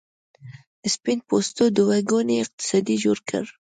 [0.93, 3.45] سپین پوستو دوه ګونی اقتصاد جوړ کړ.